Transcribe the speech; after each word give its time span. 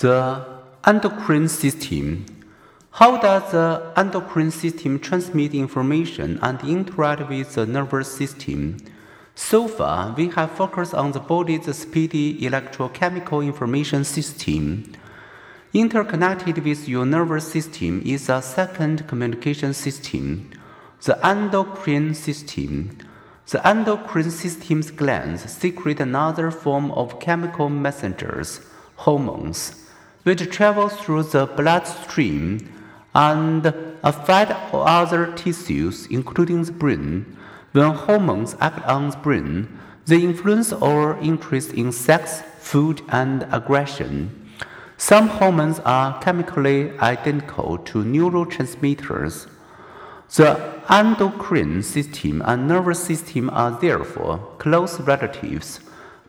The 0.00 0.46
endocrine 0.86 1.46
system. 1.46 2.24
How 2.92 3.18
does 3.18 3.52
the 3.52 3.92
endocrine 3.98 4.50
system 4.50 4.98
transmit 4.98 5.52
information 5.52 6.38
and 6.40 6.58
interact 6.62 7.28
with 7.28 7.54
the 7.54 7.66
nervous 7.66 8.10
system? 8.10 8.78
So 9.34 9.68
far, 9.68 10.14
we 10.16 10.28
have 10.28 10.52
focused 10.52 10.94
on 10.94 11.12
the 11.12 11.20
body's 11.20 11.76
speedy 11.76 12.40
electrochemical 12.40 13.44
information 13.44 14.04
system. 14.04 14.90
Interconnected 15.74 16.64
with 16.64 16.88
your 16.88 17.04
nervous 17.04 17.52
system 17.52 18.00
is 18.02 18.30
a 18.30 18.40
second 18.40 19.06
communication 19.06 19.74
system, 19.74 20.50
the 21.04 21.26
endocrine 21.26 22.14
system. 22.14 22.96
The 23.50 23.68
endocrine 23.68 24.30
system's 24.30 24.90
glands 24.90 25.42
secrete 25.52 26.00
another 26.00 26.50
form 26.50 26.90
of 26.92 27.20
chemical 27.20 27.68
messengers, 27.68 28.62
hormones, 28.96 29.74
which 30.22 30.50
travel 30.50 30.88
through 30.88 31.22
the 31.24 31.46
bloodstream 31.46 32.68
and 33.14 33.66
affect 34.02 34.52
other 34.72 35.32
tissues, 35.32 36.06
including 36.06 36.62
the 36.64 36.72
brain. 36.72 37.36
When 37.72 37.92
hormones 37.92 38.56
act 38.60 38.84
on 38.86 39.10
the 39.10 39.16
brain, 39.16 39.68
they 40.06 40.22
influence 40.22 40.72
our 40.72 41.18
interest 41.20 41.72
in 41.72 41.92
sex, 41.92 42.42
food, 42.58 43.02
and 43.08 43.46
aggression. 43.52 44.50
Some 44.96 45.28
hormones 45.28 45.80
are 45.80 46.20
chemically 46.20 46.98
identical 46.98 47.78
to 47.78 48.04
neurotransmitters. 48.04 49.48
The 50.36 50.80
endocrine 50.88 51.82
system 51.82 52.42
and 52.44 52.68
nervous 52.68 53.02
system 53.02 53.50
are 53.50 53.80
therefore 53.80 54.38
close 54.58 55.00
relatives. 55.00 55.80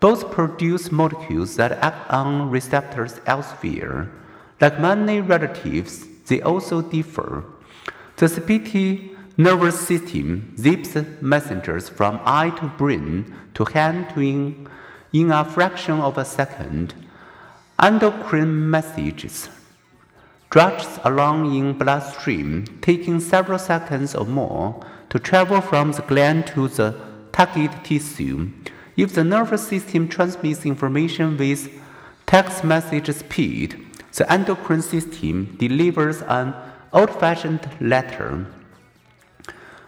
Both 0.00 0.30
produce 0.30 0.92
molecules 0.92 1.56
that 1.56 1.72
act 1.72 2.10
on 2.10 2.50
receptors 2.50 3.20
elsewhere. 3.26 4.10
Like 4.60 4.78
many 4.78 5.20
relatives, 5.20 6.06
they 6.26 6.40
also 6.42 6.82
differ. 6.82 7.44
The 8.16 8.28
speedy 8.28 9.16
nervous 9.36 9.78
system 9.78 10.54
zips 10.56 10.96
messengers 11.20 11.88
from 11.88 12.20
eye 12.24 12.50
to 12.50 12.66
brain 12.78 13.34
to 13.54 13.64
hand 13.64 14.10
to 14.14 14.20
in, 14.20 14.68
in 15.12 15.30
a 15.30 15.44
fraction 15.44 16.00
of 16.00 16.18
a 16.18 16.24
second. 16.24 16.94
Endocrine 17.78 18.70
messages 18.70 19.50
drudge 20.48 20.86
along 21.04 21.54
in 21.54 21.76
bloodstream, 21.76 22.64
taking 22.80 23.20
several 23.20 23.58
seconds 23.58 24.14
or 24.14 24.24
more 24.24 24.80
to 25.10 25.18
travel 25.18 25.60
from 25.60 25.92
the 25.92 26.02
gland 26.02 26.46
to 26.46 26.68
the 26.68 26.94
target 27.32 27.72
tissue. 27.84 28.48
If 28.96 29.14
the 29.14 29.24
nervous 29.24 29.68
system 29.68 30.08
transmits 30.08 30.64
information 30.64 31.36
with 31.36 31.68
text 32.24 32.64
message 32.64 33.14
speed, 33.14 33.84
the 34.14 34.30
endocrine 34.32 34.80
system 34.80 35.56
delivers 35.58 36.22
an 36.22 36.54
old-fashioned 36.94 37.68
letter. 37.80 38.46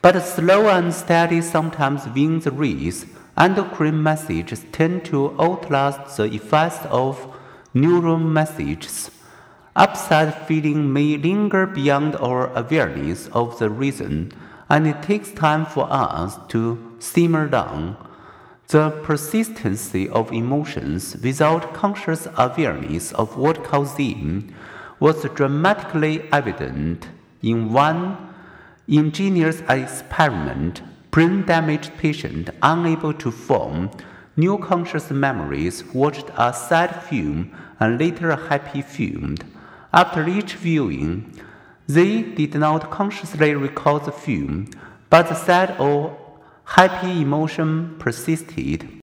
But 0.00 0.20
slow 0.20 0.68
and 0.68 0.94
steady 0.94 1.40
sometimes 1.40 2.06
win 2.14 2.40
the 2.40 2.52
race. 2.52 3.06
Endocrine 3.36 4.02
messages 4.02 4.64
tend 4.70 5.04
to 5.06 5.34
outlast 5.40 6.16
the 6.16 6.24
effects 6.24 6.86
of 6.86 7.34
neural 7.74 8.18
messages. 8.18 9.10
Upset 9.74 10.46
feeling 10.46 10.92
may 10.92 11.16
linger 11.16 11.66
beyond 11.66 12.14
our 12.16 12.52
awareness 12.54 13.28
of 13.28 13.58
the 13.58 13.70
reason, 13.70 14.32
and 14.68 14.86
it 14.86 15.02
takes 15.02 15.32
time 15.32 15.66
for 15.66 15.88
us 15.90 16.38
to 16.48 16.96
simmer 17.00 17.48
down. 17.48 17.96
The 18.72 18.88
persistency 19.02 20.08
of 20.08 20.32
emotions 20.32 21.14
without 21.22 21.74
conscious 21.74 22.26
awareness 22.38 23.12
of 23.12 23.36
what 23.36 23.62
caused 23.62 23.98
them 23.98 24.48
was 24.98 25.24
dramatically 25.34 26.26
evident 26.32 27.06
in 27.42 27.70
one 27.74 28.16
ingenious 28.88 29.60
experiment. 29.68 30.80
Brain 31.10 31.44
damaged 31.44 31.98
patient 31.98 32.48
unable 32.62 33.12
to 33.12 33.30
form 33.30 33.90
new 34.38 34.56
conscious 34.56 35.10
memories 35.10 35.84
watched 35.92 36.30
a 36.38 36.54
sad 36.54 37.02
film 37.02 37.52
and 37.78 38.00
later 38.00 38.30
a 38.30 38.48
happy 38.48 38.80
film. 38.80 39.36
After 39.92 40.26
each 40.26 40.54
viewing, 40.54 41.38
they 41.86 42.22
did 42.22 42.54
not 42.54 42.90
consciously 42.90 43.54
recall 43.54 43.98
the 43.98 44.12
film, 44.12 44.70
but 45.10 45.28
the 45.28 45.34
sad 45.34 45.78
or 45.78 46.16
oh, 46.16 46.21
happy 46.64 47.22
emotion 47.22 47.96
persisted. 47.98 48.88